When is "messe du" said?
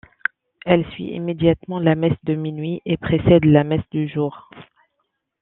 3.63-4.07